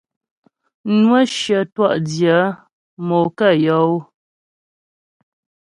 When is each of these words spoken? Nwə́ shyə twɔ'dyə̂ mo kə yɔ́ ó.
Nwə́ 0.97 1.21
shyə 1.35 1.59
twɔ'dyə̂ 1.73 2.39
mo 3.07 3.17
kə 3.37 3.47
yɔ́ 3.63 3.81
ó. 3.91 3.97